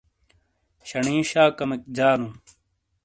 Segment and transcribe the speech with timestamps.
[0.87, 2.33] شنی شا کمیک جالوں۔